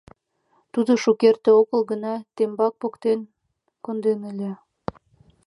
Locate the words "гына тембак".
1.91-2.73